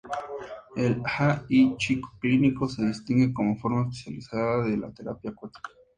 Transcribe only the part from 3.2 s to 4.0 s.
como forma